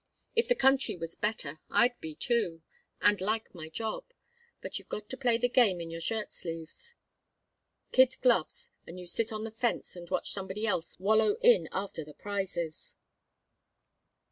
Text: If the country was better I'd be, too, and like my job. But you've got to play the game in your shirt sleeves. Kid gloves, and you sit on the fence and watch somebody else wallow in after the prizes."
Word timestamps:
If 0.35 0.47
the 0.47 0.55
country 0.55 0.95
was 0.97 1.13
better 1.13 1.59
I'd 1.69 1.93
be, 2.01 2.15
too, 2.15 2.63
and 3.01 3.21
like 3.21 3.53
my 3.53 3.69
job. 3.69 4.03
But 4.59 4.79
you've 4.79 4.89
got 4.89 5.11
to 5.11 5.15
play 5.17 5.37
the 5.37 5.47
game 5.47 5.79
in 5.79 5.91
your 5.91 6.01
shirt 6.01 6.31
sleeves. 6.31 6.95
Kid 7.91 8.17
gloves, 8.23 8.71
and 8.87 8.99
you 8.99 9.05
sit 9.05 9.31
on 9.31 9.43
the 9.43 9.51
fence 9.51 9.95
and 9.95 10.09
watch 10.09 10.31
somebody 10.31 10.65
else 10.65 10.99
wallow 10.99 11.35
in 11.43 11.69
after 11.71 12.03
the 12.03 12.15
prizes." 12.15 12.95